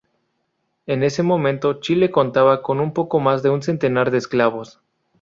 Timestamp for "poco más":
2.91-3.43